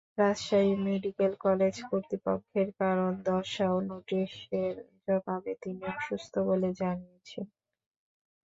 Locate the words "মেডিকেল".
0.85-1.31